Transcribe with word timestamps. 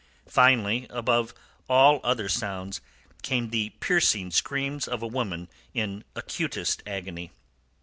Finally 0.27 0.87
above 0.89 1.31
all 1.69 1.99
other 2.03 2.27
sounds 2.27 2.81
came 3.21 3.51
the 3.51 3.69
piercing 3.81 4.31
screams 4.31 4.87
of 4.87 5.03
a 5.03 5.07
woman 5.07 5.47
in 5.75 6.03
acutest 6.15 6.81
agony. 6.87 7.29